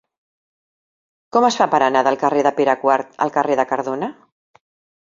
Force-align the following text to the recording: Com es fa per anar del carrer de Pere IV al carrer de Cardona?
Com 1.37 1.47
es 1.51 1.57
fa 1.61 1.67
per 1.75 1.81
anar 1.89 2.03
del 2.09 2.17
carrer 2.25 2.45
de 2.49 2.53
Pere 2.63 2.77
IV 2.87 2.99
al 3.27 3.37
carrer 3.39 3.61
de 3.63 3.69
Cardona? 3.75 4.15